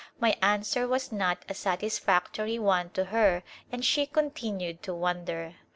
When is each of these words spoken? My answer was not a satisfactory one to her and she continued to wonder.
My 0.19 0.35
answer 0.41 0.87
was 0.87 1.11
not 1.11 1.45
a 1.47 1.53
satisfactory 1.53 2.57
one 2.57 2.89
to 2.95 3.05
her 3.05 3.43
and 3.71 3.85
she 3.85 4.07
continued 4.07 4.81
to 4.81 4.95
wonder. 4.95 5.57